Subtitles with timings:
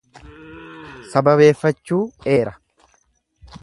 [1.11, 2.01] Sababeeffachuu
[2.35, 2.59] eera.